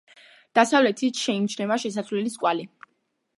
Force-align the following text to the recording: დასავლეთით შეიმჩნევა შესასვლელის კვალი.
დასავლეთით 0.59 1.21
შეიმჩნევა 1.25 1.79
შესასვლელის 1.85 2.41
კვალი. 2.45 2.67